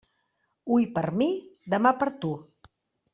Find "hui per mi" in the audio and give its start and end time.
0.75-1.27